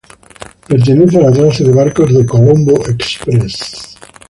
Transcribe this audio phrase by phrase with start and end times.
[0.67, 3.97] Pertenece a la clase de barcos de Colombo Express.